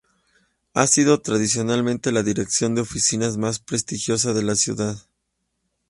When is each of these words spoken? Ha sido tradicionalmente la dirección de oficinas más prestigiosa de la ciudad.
Ha 0.73 0.87
sido 0.87 1.21
tradicionalmente 1.21 2.11
la 2.11 2.23
dirección 2.23 2.73
de 2.73 2.81
oficinas 2.81 3.37
más 3.37 3.59
prestigiosa 3.59 4.33
de 4.33 4.41
la 4.41 4.55
ciudad. 4.55 4.97